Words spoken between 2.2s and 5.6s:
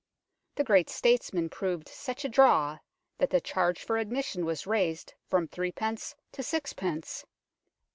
a draw that the charge for admission was raised from